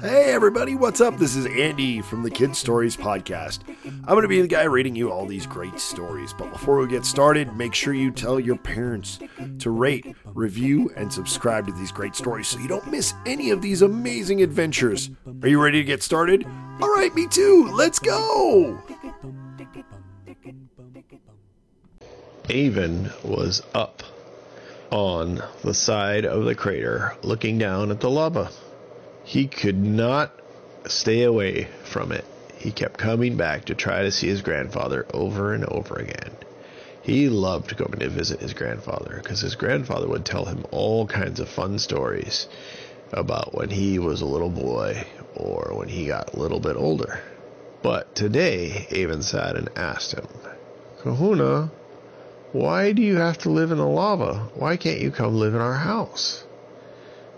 Hey 0.00 0.32
everybody, 0.32 0.74
what's 0.74 1.00
up? 1.00 1.18
This 1.18 1.36
is 1.36 1.46
Andy 1.46 2.00
from 2.00 2.22
the 2.22 2.30
Kid 2.30 2.56
Stories 2.56 2.96
Podcast. 2.96 3.60
I'm 3.84 4.04
going 4.04 4.22
to 4.22 4.28
be 4.28 4.40
the 4.40 4.48
guy 4.48 4.64
reading 4.64 4.96
you 4.96 5.10
all 5.10 5.24
these 5.24 5.46
great 5.46 5.78
stories. 5.78 6.32
But 6.32 6.50
before 6.52 6.78
we 6.78 6.88
get 6.88 7.04
started, 7.04 7.56
make 7.56 7.74
sure 7.74 7.94
you 7.94 8.10
tell 8.10 8.40
your 8.40 8.56
parents 8.56 9.18
to 9.60 9.70
rate, 9.70 10.14
review, 10.26 10.90
and 10.96 11.12
subscribe 11.12 11.66
to 11.66 11.72
these 11.72 11.92
great 11.92 12.16
stories 12.16 12.48
so 12.48 12.58
you 12.58 12.68
don't 12.68 12.90
miss 12.90 13.14
any 13.24 13.50
of 13.50 13.62
these 13.62 13.82
amazing 13.82 14.42
adventures. 14.42 15.10
Are 15.42 15.48
you 15.48 15.62
ready 15.62 15.78
to 15.78 15.84
get 15.84 16.02
started? 16.02 16.44
All 16.80 16.92
right, 16.94 17.14
me 17.14 17.26
too. 17.26 17.70
Let's 17.72 17.98
go. 17.98 18.82
Avin 22.50 23.10
was 23.22 23.62
up 23.74 24.02
on 24.90 25.42
the 25.62 25.74
side 25.74 26.24
of 26.24 26.44
the 26.44 26.54
crater 26.54 27.16
looking 27.22 27.58
down 27.58 27.90
at 27.90 28.00
the 28.00 28.10
lava. 28.10 28.50
He 29.24 29.46
could 29.46 29.82
not 29.82 30.32
stay 30.86 31.22
away 31.22 31.68
from 31.82 32.12
it. 32.12 32.24
He 32.58 32.70
kept 32.70 32.98
coming 32.98 33.36
back 33.36 33.64
to 33.66 33.74
try 33.74 34.02
to 34.02 34.10
see 34.10 34.28
his 34.28 34.42
grandfather 34.42 35.06
over 35.12 35.52
and 35.52 35.64
over 35.64 35.96
again. 35.96 36.36
He 37.02 37.28
loved 37.28 37.76
going 37.76 37.98
to 37.98 38.08
visit 38.08 38.40
his 38.40 38.54
grandfather 38.54 39.20
because 39.22 39.40
his 39.40 39.56
grandfather 39.56 40.08
would 40.08 40.24
tell 40.24 40.46
him 40.46 40.64
all 40.70 41.06
kinds 41.06 41.40
of 41.40 41.48
fun 41.48 41.78
stories 41.78 42.46
about 43.12 43.54
when 43.54 43.70
he 43.70 43.98
was 43.98 44.20
a 44.20 44.26
little 44.26 44.50
boy 44.50 45.06
or 45.34 45.72
when 45.74 45.88
he 45.88 46.06
got 46.06 46.34
a 46.34 46.38
little 46.38 46.60
bit 46.60 46.76
older. 46.76 47.20
But 47.82 48.14
today, 48.14 48.86
Avin 48.90 49.22
sat 49.22 49.56
and 49.56 49.68
asked 49.76 50.12
him, 50.12 50.26
Kahuna, 51.02 51.70
why 52.52 52.92
do 52.92 53.02
you 53.02 53.16
have 53.16 53.38
to 53.38 53.50
live 53.50 53.70
in 53.70 53.78
the 53.78 53.86
lava? 53.86 54.48
Why 54.54 54.76
can't 54.78 55.00
you 55.00 55.10
come 55.10 55.38
live 55.38 55.54
in 55.54 55.60
our 55.60 55.74
house? 55.74 56.44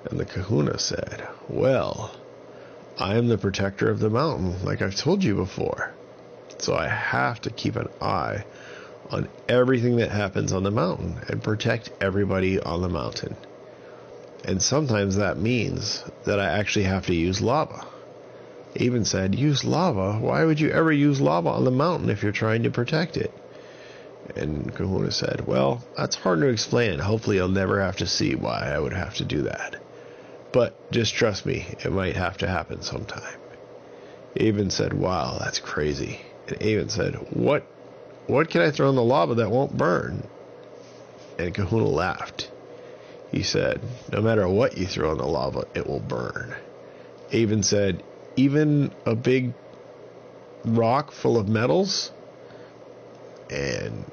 And 0.08 0.20
the 0.20 0.24
kahuna 0.24 0.78
said, 0.78 1.26
Well, 1.48 2.14
I 2.98 3.16
am 3.16 3.28
the 3.28 3.38
protector 3.38 3.90
of 3.90 3.98
the 3.98 4.08
mountain, 4.08 4.64
like 4.64 4.80
I've 4.80 4.96
told 4.96 5.24
you 5.24 5.34
before. 5.34 5.92
So 6.58 6.74
I 6.74 6.86
have 6.86 7.40
to 7.42 7.50
keep 7.50 7.76
an 7.76 7.88
eye 8.00 8.44
on 9.10 9.28
everything 9.48 9.96
that 9.96 10.10
happens 10.10 10.52
on 10.52 10.62
the 10.62 10.70
mountain 10.70 11.20
and 11.28 11.42
protect 11.42 11.90
everybody 12.00 12.60
on 12.60 12.82
the 12.82 12.88
mountain. 12.88 13.36
And 14.44 14.62
sometimes 14.62 15.16
that 15.16 15.38
means 15.38 16.04
that 16.24 16.38
I 16.38 16.46
actually 16.58 16.84
have 16.84 17.06
to 17.06 17.14
use 17.14 17.40
lava. 17.40 17.84
Avin 18.78 19.04
said, 19.04 19.34
Use 19.34 19.64
lava? 19.64 20.18
Why 20.18 20.44
would 20.44 20.60
you 20.60 20.70
ever 20.70 20.92
use 20.92 21.20
lava 21.20 21.48
on 21.50 21.64
the 21.64 21.70
mountain 21.70 22.10
if 22.10 22.22
you're 22.22 22.32
trying 22.32 22.62
to 22.62 22.70
protect 22.70 23.16
it? 23.16 23.32
And 24.36 24.74
Kahuna 24.74 25.10
said, 25.10 25.46
Well, 25.46 25.84
that's 25.96 26.16
hard 26.16 26.40
to 26.40 26.48
explain. 26.48 26.98
Hopefully, 26.98 27.40
I'll 27.40 27.48
never 27.48 27.80
have 27.80 27.96
to 27.96 28.06
see 28.06 28.34
why 28.34 28.72
I 28.72 28.78
would 28.78 28.92
have 28.92 29.14
to 29.16 29.24
do 29.24 29.42
that. 29.42 29.76
But 30.56 30.90
just 30.90 31.12
trust 31.12 31.44
me, 31.44 31.66
it 31.84 31.92
might 31.92 32.16
have 32.16 32.38
to 32.38 32.48
happen 32.48 32.80
sometime. 32.80 33.38
Avin 34.40 34.70
said, 34.70 34.94
Wow, 34.94 35.36
that's 35.38 35.58
crazy. 35.58 36.18
And 36.48 36.62
Avin 36.62 36.88
said, 36.88 37.14
What 37.36 37.66
what 38.26 38.48
can 38.48 38.62
I 38.62 38.70
throw 38.70 38.88
in 38.88 38.94
the 38.94 39.02
lava 39.02 39.34
that 39.34 39.50
won't 39.50 39.76
burn? 39.76 40.26
And 41.38 41.54
Kahuna 41.54 41.84
laughed. 41.84 42.50
He 43.30 43.42
said, 43.42 43.82
No 44.10 44.22
matter 44.22 44.48
what 44.48 44.78
you 44.78 44.86
throw 44.86 45.12
in 45.12 45.18
the 45.18 45.26
lava, 45.26 45.66
it 45.74 45.86
will 45.86 46.00
burn. 46.00 46.54
Avin 47.32 47.62
said, 47.62 48.02
Even 48.36 48.94
a 49.04 49.14
big 49.14 49.52
rock 50.64 51.12
full 51.12 51.36
of 51.36 51.50
metals? 51.50 52.12
And 53.50 54.10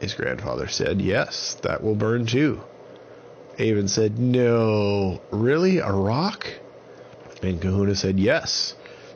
his 0.00 0.14
grandfather 0.14 0.66
said, 0.66 1.00
Yes, 1.00 1.54
that 1.62 1.84
will 1.84 1.94
burn 1.94 2.26
too. 2.26 2.64
Avin 3.58 3.86
said, 3.86 4.18
No, 4.18 5.20
really? 5.30 5.78
A 5.78 5.92
rock? 5.92 6.46
And 7.42 7.60
Kahuna 7.60 7.94
said, 7.94 8.18
Yes. 8.18 8.74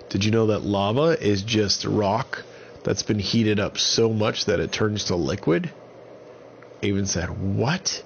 Did 0.09 0.25
you 0.25 0.31
know 0.31 0.47
that 0.47 0.63
lava 0.63 1.21
is 1.21 1.43
just 1.43 1.85
rock 1.85 2.45
that's 2.85 3.03
been 3.03 3.19
heated 3.19 3.59
up 3.59 3.79
so 3.79 4.13
much 4.13 4.47
that 4.47 4.61
it 4.61 4.73
turns 4.73 5.05
to 5.05 5.17
liquid? 5.17 5.73
Avin 6.83 7.07
said, 7.07 7.57
What? 7.57 8.05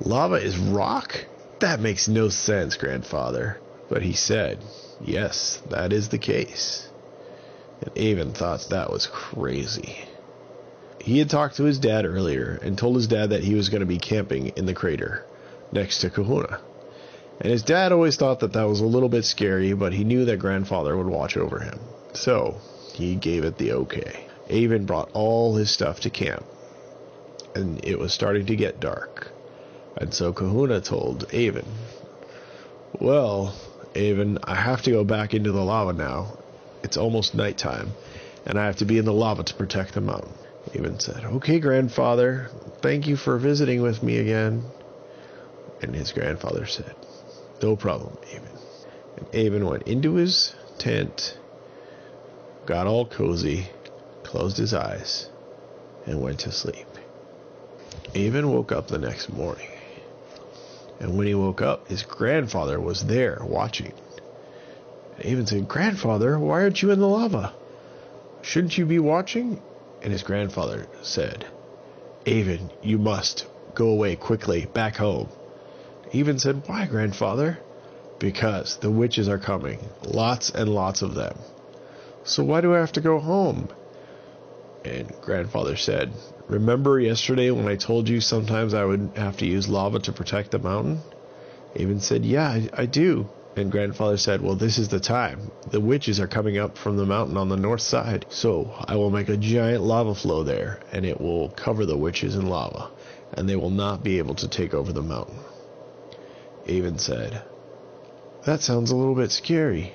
Lava 0.00 0.34
is 0.34 0.58
rock? 0.58 1.26
That 1.60 1.80
makes 1.80 2.08
no 2.08 2.28
sense, 2.28 2.76
grandfather. 2.76 3.60
But 3.88 4.02
he 4.02 4.14
said, 4.14 4.58
Yes, 5.00 5.62
that 5.70 5.92
is 5.92 6.08
the 6.08 6.18
case. 6.18 6.88
And 7.80 7.96
Avin 7.96 8.32
thought 8.32 8.66
that 8.70 8.90
was 8.90 9.06
crazy. 9.06 9.96
He 11.00 11.18
had 11.18 11.30
talked 11.30 11.56
to 11.56 11.64
his 11.64 11.78
dad 11.78 12.04
earlier 12.04 12.58
and 12.62 12.76
told 12.76 12.96
his 12.96 13.08
dad 13.08 13.30
that 13.30 13.44
he 13.44 13.54
was 13.54 13.68
going 13.68 13.80
to 13.80 13.86
be 13.86 13.98
camping 13.98 14.48
in 14.48 14.66
the 14.66 14.74
crater 14.74 15.24
next 15.72 15.98
to 16.00 16.10
Kahuna. 16.10 16.60
And 17.40 17.50
his 17.50 17.62
dad 17.62 17.92
always 17.92 18.16
thought 18.16 18.40
that 18.40 18.52
that 18.52 18.68
was 18.68 18.80
a 18.80 18.86
little 18.86 19.08
bit 19.08 19.24
scary, 19.24 19.72
but 19.72 19.92
he 19.92 20.04
knew 20.04 20.24
that 20.26 20.38
grandfather 20.38 20.96
would 20.96 21.06
watch 21.06 21.36
over 21.36 21.58
him. 21.58 21.80
So 22.12 22.56
he 22.94 23.16
gave 23.16 23.44
it 23.44 23.58
the 23.58 23.72
okay. 23.72 24.26
Avin 24.48 24.86
brought 24.86 25.10
all 25.12 25.56
his 25.56 25.70
stuff 25.70 26.00
to 26.00 26.10
camp, 26.10 26.44
and 27.54 27.84
it 27.84 27.98
was 27.98 28.12
starting 28.12 28.46
to 28.46 28.56
get 28.56 28.80
dark. 28.80 29.28
And 29.96 30.12
so 30.12 30.32
Kahuna 30.32 30.80
told 30.80 31.26
Avin, 31.32 31.66
Well, 33.00 33.54
Avin, 33.94 34.38
I 34.44 34.54
have 34.54 34.82
to 34.82 34.90
go 34.90 35.04
back 35.04 35.34
into 35.34 35.52
the 35.52 35.64
lava 35.64 35.92
now. 35.92 36.38
It's 36.82 36.96
almost 36.96 37.34
nighttime, 37.34 37.92
and 38.46 38.58
I 38.58 38.66
have 38.66 38.76
to 38.76 38.84
be 38.84 38.98
in 38.98 39.04
the 39.04 39.12
lava 39.12 39.42
to 39.44 39.54
protect 39.54 39.94
the 39.94 40.00
mountain. 40.00 40.34
Avin 40.74 40.98
said, 41.00 41.24
Okay, 41.24 41.60
grandfather, 41.60 42.50
thank 42.82 43.06
you 43.06 43.16
for 43.16 43.38
visiting 43.38 43.82
with 43.82 44.02
me 44.02 44.18
again. 44.18 44.64
And 45.82 45.94
his 45.94 46.12
grandfather 46.12 46.64
said, 46.64 46.94
No 47.60 47.74
problem, 47.76 48.16
Avin. 48.30 48.48
And 49.16 49.26
Avin 49.34 49.66
went 49.66 49.82
into 49.82 50.14
his 50.14 50.54
tent, 50.78 51.36
got 52.66 52.86
all 52.86 53.04
cozy, 53.04 53.66
closed 54.22 54.56
his 54.56 54.72
eyes, 54.72 55.28
and 56.06 56.22
went 56.22 56.40
to 56.40 56.52
sleep. 56.52 56.86
Avin 58.14 58.52
woke 58.52 58.70
up 58.72 58.86
the 58.86 58.98
next 58.98 59.28
morning. 59.28 59.68
And 61.00 61.18
when 61.18 61.26
he 61.26 61.34
woke 61.34 61.60
up, 61.60 61.88
his 61.88 62.04
grandfather 62.04 62.80
was 62.80 63.04
there 63.06 63.40
watching. 63.42 63.92
And 65.16 65.26
Avin 65.26 65.46
said, 65.46 65.68
Grandfather, 65.68 66.38
why 66.38 66.62
aren't 66.62 66.80
you 66.80 66.92
in 66.92 67.00
the 67.00 67.08
lava? 67.08 67.52
Shouldn't 68.42 68.78
you 68.78 68.86
be 68.86 69.00
watching? 69.00 69.60
And 70.00 70.12
his 70.12 70.22
grandfather 70.22 70.86
said, 71.02 71.44
Avin, 72.26 72.70
you 72.82 72.98
must 72.98 73.46
go 73.74 73.88
away 73.88 74.14
quickly, 74.14 74.66
back 74.66 74.96
home. 74.96 75.28
Avin 76.14 76.38
said, 76.38 76.62
Why, 76.66 76.86
grandfather? 76.86 77.58
Because 78.18 78.76
the 78.76 78.90
witches 78.90 79.28
are 79.28 79.38
coming, 79.38 79.78
lots 80.04 80.50
and 80.50 80.68
lots 80.68 81.00
of 81.00 81.14
them. 81.14 81.38
So 82.24 82.44
why 82.44 82.60
do 82.60 82.74
I 82.74 82.78
have 82.78 82.92
to 82.92 83.00
go 83.00 83.18
home? 83.18 83.68
And 84.84 85.10
grandfather 85.22 85.76
said, 85.76 86.12
Remember 86.48 87.00
yesterday 87.00 87.50
when 87.50 87.66
I 87.66 87.76
told 87.76 88.08
you 88.08 88.20
sometimes 88.20 88.74
I 88.74 88.84
would 88.84 89.12
have 89.16 89.38
to 89.38 89.46
use 89.46 89.68
lava 89.68 90.00
to 90.00 90.12
protect 90.12 90.50
the 90.50 90.58
mountain? 90.58 91.00
Avin 91.76 92.00
said, 92.00 92.26
Yeah, 92.26 92.46
I, 92.46 92.68
I 92.74 92.86
do. 92.86 93.28
And 93.56 93.72
grandfather 93.72 94.18
said, 94.18 94.42
Well, 94.42 94.56
this 94.56 94.76
is 94.76 94.88
the 94.88 95.00
time. 95.00 95.50
The 95.70 95.80
witches 95.80 96.20
are 96.20 96.26
coming 96.26 96.58
up 96.58 96.76
from 96.76 96.98
the 96.98 97.06
mountain 97.06 97.38
on 97.38 97.48
the 97.48 97.56
north 97.56 97.80
side. 97.80 98.26
So 98.28 98.70
I 98.86 98.96
will 98.96 99.10
make 99.10 99.30
a 99.30 99.36
giant 99.38 99.82
lava 99.82 100.14
flow 100.14 100.42
there, 100.42 100.80
and 100.92 101.06
it 101.06 101.20
will 101.20 101.48
cover 101.48 101.86
the 101.86 101.96
witches 101.96 102.36
in 102.36 102.46
lava, 102.46 102.90
and 103.32 103.48
they 103.48 103.56
will 103.56 103.70
not 103.70 104.02
be 104.04 104.18
able 104.18 104.34
to 104.36 104.48
take 104.48 104.74
over 104.74 104.92
the 104.92 105.02
mountain. 105.02 105.38
Avin 106.66 106.98
said, 106.98 107.42
That 108.44 108.60
sounds 108.60 108.90
a 108.90 108.96
little 108.96 109.14
bit 109.14 109.32
scary. 109.32 109.92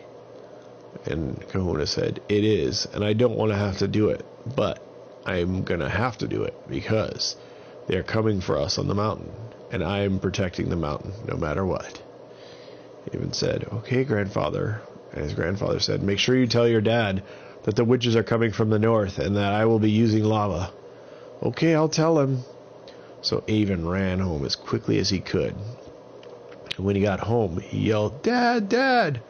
And 1.06 1.48
Kahuna 1.50 1.88
said, 1.88 2.22
It 2.28 2.44
is, 2.44 2.86
and 2.94 3.04
I 3.04 3.14
don't 3.14 3.38
want 3.38 3.52
to 3.52 3.58
have 3.58 3.78
to 3.80 3.88
do 3.88 4.10
it, 4.10 4.26
but 4.56 4.80
I'm 5.26 5.64
going 5.64 5.80
to 5.80 5.90
have 5.90 6.18
to 6.20 6.28
do 6.28 6.44
it 6.44 6.56
because 6.70 7.36
they're 7.88 8.04
coming 8.04 8.42
for 8.42 8.58
us 8.58 8.78
on 8.78 8.88
the 8.88 8.96
mountain, 8.96 9.32
and 9.72 9.84
I 9.84 10.00
am 10.00 10.20
protecting 10.20 10.70
the 10.70 10.76
mountain 10.76 11.14
no 11.28 11.38
matter 11.38 11.66
what. 11.66 12.02
Avin 13.14 13.34
said, 13.34 13.68
Okay, 13.72 14.04
grandfather. 14.04 14.82
And 15.14 15.24
his 15.24 15.34
grandfather 15.34 15.80
said, 15.80 16.04
Make 16.04 16.20
sure 16.20 16.36
you 16.36 16.48
tell 16.48 16.68
your 16.68 16.82
dad 16.82 17.24
that 17.64 17.76
the 17.76 17.86
witches 17.86 18.16
are 18.16 18.24
coming 18.24 18.52
from 18.52 18.70
the 18.70 18.80
north 18.80 19.20
and 19.20 19.38
that 19.38 19.54
I 19.54 19.66
will 19.66 19.80
be 19.80 19.92
using 19.92 20.24
lava. 20.24 20.72
Okay, 21.42 21.76
I'll 21.76 21.90
tell 21.90 22.20
him. 22.20 22.44
So 23.22 23.44
Avin 23.48 23.88
ran 23.88 24.20
home 24.20 24.46
as 24.46 24.56
quickly 24.56 25.00
as 25.00 25.10
he 25.10 25.20
could. 25.20 25.56
And 26.78 26.86
when 26.86 26.96
he 26.96 27.02
got 27.02 27.20
home, 27.20 27.60
he 27.60 27.88
yelled, 27.88 28.24
Dad, 28.24 28.70
Dad! 28.70 29.22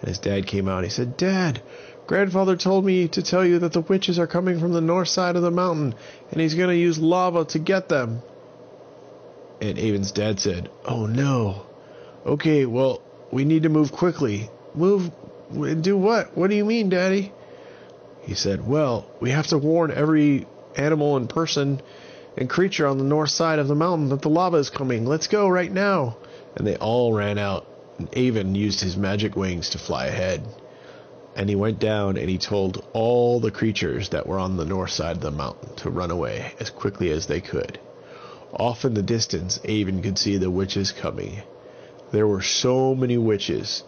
And 0.00 0.08
his 0.08 0.18
dad 0.18 0.46
came 0.46 0.68
out 0.68 0.84
he 0.84 0.90
said, 0.90 1.16
Dad, 1.16 1.62
grandfather 2.06 2.56
told 2.56 2.84
me 2.84 3.08
to 3.08 3.22
tell 3.22 3.44
you 3.44 3.60
that 3.60 3.72
the 3.72 3.80
witches 3.80 4.18
are 4.18 4.26
coming 4.26 4.58
from 4.58 4.72
the 4.72 4.80
north 4.80 5.08
side 5.08 5.36
of 5.36 5.42
the 5.42 5.50
mountain 5.50 5.94
and 6.30 6.40
he's 6.40 6.54
going 6.54 6.70
to 6.70 6.76
use 6.76 6.98
lava 6.98 7.44
to 7.46 7.58
get 7.58 7.88
them. 7.88 8.22
And 9.60 9.78
Avin's 9.78 10.10
dad 10.10 10.40
said, 10.40 10.70
Oh 10.84 11.06
no. 11.06 11.66
Okay, 12.26 12.66
well, 12.66 13.00
we 13.30 13.44
need 13.44 13.62
to 13.62 13.68
move 13.68 13.92
quickly. 13.92 14.50
Move? 14.74 15.10
and 15.50 15.84
Do 15.84 15.96
what? 15.96 16.36
What 16.36 16.50
do 16.50 16.56
you 16.56 16.64
mean, 16.64 16.88
Daddy? 16.88 17.32
He 18.22 18.34
said, 18.34 18.66
Well, 18.66 19.06
we 19.20 19.30
have 19.30 19.48
to 19.48 19.58
warn 19.58 19.92
every 19.92 20.46
animal 20.76 21.16
and 21.16 21.28
person 21.28 21.80
and 22.36 22.48
creature 22.48 22.86
on 22.86 22.98
the 22.98 23.04
north 23.04 23.30
side 23.30 23.58
of 23.58 23.68
the 23.68 23.74
mountain 23.74 24.08
that 24.08 24.22
the 24.22 24.28
lava 24.28 24.56
is 24.56 24.70
coming. 24.70 25.04
Let's 25.04 25.26
go 25.28 25.48
right 25.48 25.70
now. 25.70 26.16
And 26.56 26.66
they 26.66 26.76
all 26.76 27.12
ran 27.12 27.38
out 27.38 27.66
And 27.98 28.08
Avin 28.14 28.54
used 28.54 28.80
his 28.80 28.96
magic 28.96 29.36
wings 29.36 29.70
to 29.70 29.78
fly 29.78 30.06
ahead. 30.06 30.46
And 31.36 31.48
he 31.48 31.56
went 31.56 31.78
down 31.78 32.16
and 32.16 32.28
he 32.28 32.38
told 32.38 32.84
all 32.92 33.40
the 33.40 33.50
creatures 33.50 34.10
that 34.10 34.26
were 34.26 34.38
on 34.38 34.56
the 34.56 34.64
north 34.64 34.90
side 34.90 35.16
of 35.16 35.22
the 35.22 35.30
mountain 35.30 35.74
to 35.76 35.90
run 35.90 36.10
away 36.10 36.52
as 36.60 36.70
quickly 36.70 37.10
as 37.10 37.26
they 37.26 37.40
could. 37.40 37.78
Off 38.52 38.84
in 38.84 38.94
the 38.94 39.02
distance, 39.02 39.60
Avin 39.64 40.02
could 40.02 40.18
see 40.18 40.36
the 40.36 40.50
witches 40.50 40.92
coming. 40.92 41.42
There 42.10 42.26
were 42.26 42.42
so 42.42 42.94
many 42.94 43.16
witches, 43.16 43.84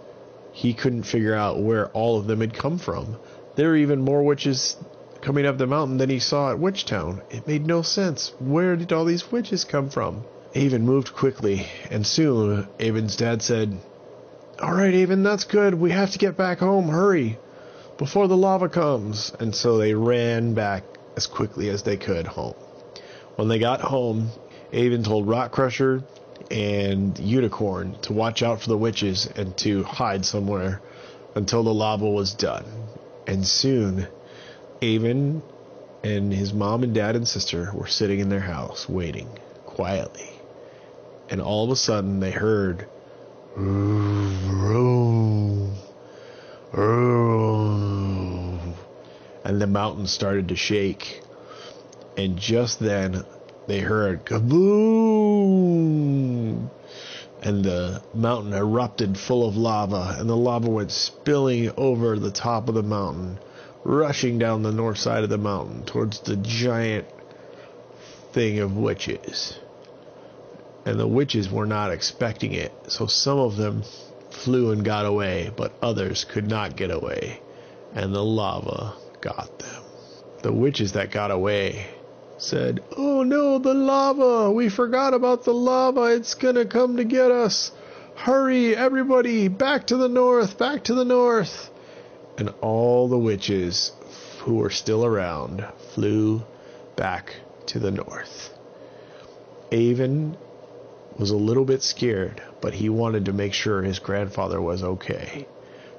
he 0.52 0.72
couldn't 0.72 1.02
figure 1.02 1.34
out 1.34 1.60
where 1.60 1.88
all 1.88 2.18
of 2.18 2.26
them 2.26 2.40
had 2.40 2.54
come 2.54 2.78
from. 2.78 3.16
There 3.56 3.70
were 3.70 3.76
even 3.76 4.02
more 4.02 4.22
witches 4.22 4.76
coming 5.20 5.44
up 5.44 5.58
the 5.58 5.66
mountain 5.66 5.98
than 5.98 6.08
he 6.08 6.20
saw 6.20 6.52
at 6.52 6.58
Witchtown. 6.58 7.22
It 7.30 7.46
made 7.46 7.66
no 7.66 7.82
sense. 7.82 8.32
Where 8.38 8.76
did 8.76 8.92
all 8.92 9.04
these 9.04 9.32
witches 9.32 9.64
come 9.64 9.90
from? 9.90 10.24
Avin 10.56 10.86
moved 10.86 11.12
quickly, 11.12 11.66
and 11.90 12.06
soon 12.06 12.68
Avin's 12.78 13.16
dad 13.16 13.42
said, 13.42 13.76
All 14.60 14.72
right, 14.72 14.94
Avin, 14.94 15.24
that's 15.24 15.42
good. 15.42 15.74
We 15.74 15.90
have 15.90 16.12
to 16.12 16.18
get 16.18 16.36
back 16.36 16.60
home. 16.60 16.88
Hurry, 16.88 17.38
before 17.98 18.28
the 18.28 18.36
lava 18.36 18.68
comes. 18.68 19.32
And 19.40 19.52
so 19.52 19.78
they 19.78 19.94
ran 19.94 20.54
back 20.54 20.84
as 21.16 21.26
quickly 21.26 21.70
as 21.70 21.82
they 21.82 21.96
could 21.96 22.28
home. 22.28 22.54
When 23.34 23.48
they 23.48 23.58
got 23.58 23.80
home, 23.80 24.30
Avin 24.72 25.02
told 25.02 25.26
Rock 25.26 25.50
Crusher 25.50 26.04
and 26.52 27.18
Unicorn 27.18 27.96
to 28.02 28.12
watch 28.12 28.44
out 28.44 28.62
for 28.62 28.68
the 28.68 28.78
witches 28.78 29.26
and 29.26 29.56
to 29.58 29.82
hide 29.82 30.24
somewhere 30.24 30.80
until 31.34 31.64
the 31.64 31.74
lava 31.74 32.08
was 32.08 32.32
done. 32.32 32.64
And 33.26 33.44
soon, 33.44 34.06
Avin 34.80 35.42
and 36.04 36.32
his 36.32 36.52
mom 36.52 36.84
and 36.84 36.94
dad 36.94 37.16
and 37.16 37.26
sister 37.26 37.72
were 37.74 37.88
sitting 37.88 38.20
in 38.20 38.28
their 38.28 38.38
house 38.38 38.88
waiting 38.88 39.28
quietly. 39.64 40.30
And 41.30 41.40
all 41.40 41.64
of 41.64 41.70
a 41.70 41.76
sudden, 41.76 42.20
they 42.20 42.30
heard. 42.30 42.86
And 49.44 49.60
the 49.60 49.66
mountain 49.66 50.06
started 50.06 50.48
to 50.48 50.56
shake. 50.56 51.22
And 52.16 52.36
just 52.36 52.78
then, 52.78 53.24
they 53.66 53.80
heard 53.80 54.24
kaboom! 54.24 55.44
And 57.42 57.64
the 57.64 58.02
mountain 58.14 58.52
erupted 58.54 59.18
full 59.18 59.46
of 59.46 59.56
lava, 59.56 60.16
and 60.18 60.28
the 60.28 60.36
lava 60.36 60.70
went 60.70 60.90
spilling 60.90 61.70
over 61.76 62.18
the 62.18 62.30
top 62.30 62.68
of 62.68 62.74
the 62.74 62.82
mountain, 62.82 63.38
rushing 63.82 64.38
down 64.38 64.62
the 64.62 64.72
north 64.72 64.98
side 64.98 65.24
of 65.24 65.30
the 65.30 65.38
mountain 65.38 65.84
towards 65.84 66.20
the 66.20 66.36
giant 66.36 67.06
thing 68.32 68.60
of 68.60 68.76
witches. 68.76 69.58
And 70.86 71.00
the 71.00 71.06
witches 71.06 71.50
were 71.50 71.66
not 71.66 71.92
expecting 71.92 72.52
it, 72.52 72.72
so 72.88 73.06
some 73.06 73.38
of 73.38 73.56
them 73.56 73.82
flew 74.30 74.70
and 74.70 74.84
got 74.84 75.06
away, 75.06 75.50
but 75.56 75.72
others 75.80 76.24
could 76.24 76.48
not 76.48 76.76
get 76.76 76.90
away, 76.90 77.40
and 77.94 78.14
the 78.14 78.24
lava 78.24 78.94
got 79.20 79.58
them. 79.58 79.82
The 80.42 80.52
witches 80.52 80.92
that 80.92 81.10
got 81.10 81.30
away 81.30 81.86
said, 82.36 82.82
Oh 82.96 83.22
no, 83.22 83.58
the 83.58 83.72
lava! 83.72 84.50
We 84.50 84.68
forgot 84.68 85.14
about 85.14 85.44
the 85.44 85.54
lava! 85.54 86.14
It's 86.14 86.34
gonna 86.34 86.66
come 86.66 86.98
to 86.98 87.04
get 87.04 87.30
us! 87.30 87.72
Hurry, 88.16 88.76
everybody! 88.76 89.48
Back 89.48 89.86
to 89.86 89.96
the 89.96 90.08
north! 90.08 90.58
Back 90.58 90.84
to 90.84 90.94
the 90.94 91.04
north! 91.04 91.70
And 92.36 92.52
all 92.60 93.08
the 93.08 93.18
witches 93.18 93.92
who 94.40 94.56
were 94.56 94.70
still 94.70 95.04
around 95.04 95.64
flew 95.94 96.42
back 96.96 97.36
to 97.66 97.78
the 97.78 97.90
north. 97.90 98.52
Avin 99.72 100.36
was 101.18 101.30
a 101.30 101.36
little 101.36 101.64
bit 101.64 101.82
scared, 101.82 102.42
but 102.60 102.74
he 102.74 102.88
wanted 102.88 103.26
to 103.26 103.32
make 103.32 103.54
sure 103.54 103.82
his 103.82 103.98
grandfather 103.98 104.60
was 104.60 104.82
okay. 104.82 105.46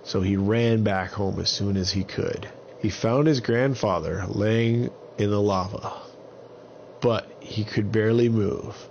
So 0.04 0.22
he 0.22 0.38
ran 0.38 0.84
back 0.84 1.12
home 1.12 1.40
as 1.40 1.50
soon 1.50 1.78
as 1.78 1.92
he 1.92 2.04
could. 2.04 2.50
He 2.80 2.90
found 2.90 3.28
his 3.28 3.40
grandfather 3.40 4.26
laying 4.28 4.90
in 5.18 5.30
the 5.30 5.42
lava 5.42 5.94
but 7.06 7.28
he 7.40 7.64
could 7.64 7.92
barely 7.92 8.30
move. 8.30 8.90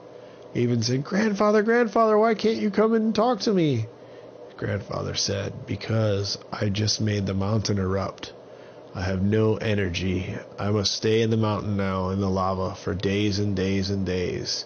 Avin 0.54 0.82
said, 0.82 1.02
Grandfather, 1.02 1.64
grandfather, 1.64 2.16
why 2.16 2.36
can't 2.36 2.58
you 2.58 2.70
come 2.70 2.94
and 2.94 3.12
talk 3.12 3.40
to 3.40 3.52
me? 3.52 3.86
Grandfather 4.56 5.16
said, 5.16 5.66
Because 5.66 6.38
I 6.52 6.68
just 6.68 7.00
made 7.00 7.26
the 7.26 7.34
mountain 7.34 7.78
erupt. 7.78 8.32
I 8.94 9.02
have 9.02 9.20
no 9.20 9.56
energy. 9.56 10.32
I 10.60 10.70
must 10.70 10.92
stay 10.92 11.22
in 11.22 11.30
the 11.30 11.36
mountain 11.36 11.76
now 11.76 12.10
in 12.10 12.20
the 12.20 12.30
lava 12.30 12.76
for 12.76 12.94
days 12.94 13.40
and 13.40 13.56
days 13.56 13.90
and 13.90 14.06
days. 14.06 14.64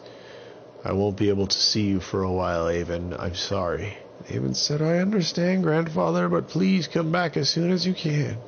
I 0.88 0.92
won't 0.92 1.18
be 1.18 1.28
able 1.28 1.46
to 1.46 1.58
see 1.58 1.82
you 1.82 2.00
for 2.00 2.22
a 2.22 2.32
while, 2.32 2.66
Avin. 2.66 3.12
I'm 3.12 3.34
sorry. 3.34 3.98
Avin 4.30 4.54
said, 4.54 4.80
I 4.80 5.00
understand, 5.00 5.62
grandfather, 5.62 6.30
but 6.30 6.48
please 6.48 6.88
come 6.88 7.12
back 7.12 7.36
as 7.36 7.50
soon 7.50 7.70
as 7.70 7.86
you 7.86 7.92
can. 7.92 8.38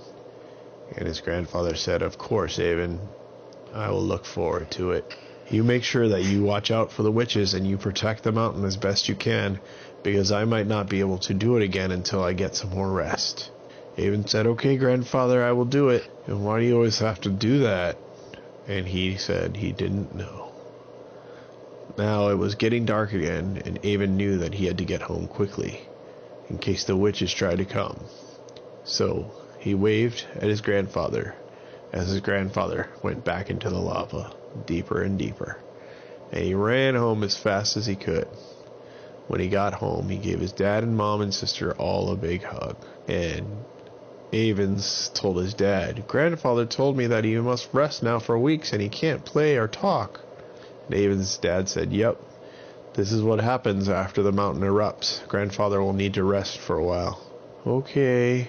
And 0.96 1.06
his 1.06 1.20
grandfather 1.20 1.74
said, 1.74 2.00
Of 2.00 2.16
course, 2.16 2.58
Avin. 2.58 2.98
I 3.74 3.90
will 3.90 4.02
look 4.02 4.24
forward 4.24 4.70
to 4.70 4.92
it. 4.92 5.14
You 5.50 5.64
make 5.64 5.84
sure 5.84 6.08
that 6.08 6.22
you 6.22 6.42
watch 6.42 6.70
out 6.70 6.92
for 6.92 7.02
the 7.02 7.12
witches 7.12 7.52
and 7.52 7.66
you 7.66 7.76
protect 7.76 8.22
the 8.22 8.32
mountain 8.32 8.64
as 8.64 8.78
best 8.78 9.06
you 9.06 9.16
can, 9.16 9.60
because 10.02 10.32
I 10.32 10.46
might 10.46 10.66
not 10.66 10.88
be 10.88 11.00
able 11.00 11.18
to 11.18 11.34
do 11.34 11.58
it 11.58 11.62
again 11.62 11.90
until 11.90 12.24
I 12.24 12.32
get 12.32 12.56
some 12.56 12.70
more 12.70 12.90
rest. 12.90 13.50
Avin 13.98 14.26
said, 14.26 14.46
Okay, 14.46 14.78
grandfather, 14.78 15.44
I 15.44 15.52
will 15.52 15.66
do 15.66 15.90
it. 15.90 16.10
And 16.26 16.42
why 16.42 16.60
do 16.60 16.64
you 16.64 16.76
always 16.76 17.00
have 17.00 17.20
to 17.20 17.28
do 17.28 17.58
that? 17.64 17.98
And 18.66 18.88
he 18.88 19.18
said 19.18 19.58
he 19.58 19.72
didn't 19.72 20.14
know. 20.14 20.49
Now 22.00 22.28
it 22.28 22.38
was 22.38 22.54
getting 22.54 22.86
dark 22.86 23.12
again, 23.12 23.60
and 23.62 23.78
Avin 23.84 24.16
knew 24.16 24.38
that 24.38 24.54
he 24.54 24.64
had 24.64 24.78
to 24.78 24.86
get 24.86 25.02
home 25.02 25.28
quickly, 25.28 25.82
in 26.48 26.56
case 26.56 26.84
the 26.84 26.96
witches 26.96 27.30
tried 27.30 27.58
to 27.58 27.66
come. 27.66 28.06
So 28.84 29.26
he 29.58 29.74
waved 29.74 30.24
at 30.36 30.48
his 30.48 30.62
grandfather 30.62 31.34
as 31.92 32.08
his 32.08 32.22
grandfather 32.22 32.88
went 33.02 33.22
back 33.22 33.50
into 33.50 33.68
the 33.68 33.78
lava, 33.78 34.32
deeper 34.64 35.02
and 35.02 35.18
deeper. 35.18 35.58
And 36.32 36.42
he 36.42 36.54
ran 36.54 36.94
home 36.94 37.22
as 37.22 37.36
fast 37.36 37.76
as 37.76 37.84
he 37.84 37.96
could. 37.96 38.28
When 39.28 39.40
he 39.40 39.50
got 39.50 39.74
home, 39.74 40.08
he 40.08 40.16
gave 40.16 40.40
his 40.40 40.52
dad 40.52 40.82
and 40.82 40.96
mom 40.96 41.20
and 41.20 41.34
sister 41.34 41.72
all 41.72 42.10
a 42.10 42.16
big 42.16 42.42
hug. 42.42 42.76
And 43.08 43.62
Avins 44.32 45.12
told 45.12 45.36
his 45.36 45.52
dad, 45.52 46.08
Grandfather 46.08 46.64
told 46.64 46.96
me 46.96 47.08
that 47.08 47.24
he 47.24 47.36
must 47.36 47.68
rest 47.74 48.02
now 48.02 48.20
for 48.20 48.38
weeks 48.38 48.72
and 48.72 48.80
he 48.80 48.88
can't 48.88 49.22
play 49.26 49.58
or 49.58 49.68
talk. 49.68 50.20
And 50.86 50.94
Avins' 50.96 51.40
dad 51.40 51.68
said, 51.68 51.92
Yep, 51.92 52.20
this 52.94 53.12
is 53.12 53.22
what 53.22 53.40
happens 53.40 53.88
after 53.88 54.22
the 54.22 54.32
mountain 54.32 54.62
erupts. 54.62 55.26
Grandfather 55.28 55.80
will 55.80 55.92
need 55.92 56.14
to 56.14 56.24
rest 56.24 56.58
for 56.58 56.76
a 56.76 56.84
while. 56.84 57.20
Okay. 57.66 58.48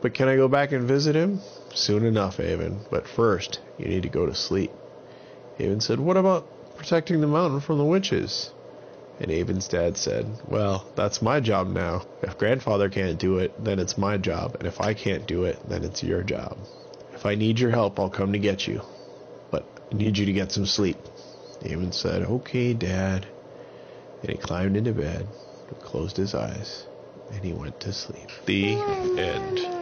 But 0.00 0.14
can 0.14 0.28
I 0.28 0.36
go 0.36 0.48
back 0.48 0.72
and 0.72 0.88
visit 0.88 1.14
him? 1.14 1.40
Soon 1.72 2.04
enough, 2.04 2.40
Avin, 2.40 2.80
but 2.90 3.06
first 3.06 3.60
you 3.78 3.86
need 3.86 4.02
to 4.02 4.08
go 4.08 4.26
to 4.26 4.34
sleep. 4.34 4.72
Avin 5.60 5.80
said, 5.80 6.00
What 6.00 6.16
about 6.16 6.48
protecting 6.76 7.20
the 7.20 7.28
mountain 7.28 7.60
from 7.60 7.78
the 7.78 7.84
witches? 7.84 8.50
And 9.20 9.30
Avin's 9.30 9.68
dad 9.68 9.96
said, 9.96 10.26
Well, 10.48 10.84
that's 10.96 11.22
my 11.22 11.38
job 11.38 11.68
now. 11.68 12.04
If 12.22 12.38
grandfather 12.38 12.88
can't 12.88 13.18
do 13.18 13.38
it, 13.38 13.52
then 13.62 13.78
it's 13.78 13.96
my 13.96 14.16
job, 14.16 14.56
and 14.58 14.66
if 14.66 14.80
I 14.80 14.94
can't 14.94 15.26
do 15.26 15.44
it, 15.44 15.60
then 15.68 15.84
it's 15.84 16.02
your 16.02 16.24
job. 16.24 16.58
If 17.12 17.24
I 17.24 17.36
need 17.36 17.60
your 17.60 17.70
help, 17.70 18.00
I'll 18.00 18.10
come 18.10 18.32
to 18.32 18.38
get 18.40 18.66
you. 18.66 18.82
I 19.92 19.94
need 19.94 20.16
you 20.16 20.24
to 20.24 20.32
get 20.32 20.52
some 20.52 20.64
sleep. 20.64 20.96
Damon 21.60 21.92
said, 21.92 22.22
Okay, 22.22 22.72
Dad. 22.72 23.26
And 24.22 24.30
he 24.30 24.38
climbed 24.38 24.76
into 24.76 24.92
bed, 24.92 25.26
closed 25.82 26.16
his 26.16 26.34
eyes, 26.34 26.84
and 27.30 27.44
he 27.44 27.52
went 27.52 27.78
to 27.80 27.92
sleep. 27.92 28.30
The 28.46 28.72
end. 29.18 29.81